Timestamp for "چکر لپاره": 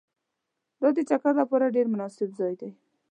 1.09-1.73